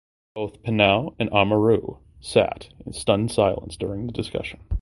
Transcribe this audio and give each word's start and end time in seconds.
Both 0.33 0.63
Pineau 0.63 1.13
and 1.19 1.29
Amoureux 1.29 1.99
sat 2.19 2.69
in 2.83 2.91
stunned 2.91 3.29
silence 3.29 3.77
during 3.77 4.07
the 4.07 4.11
discussion. 4.11 4.59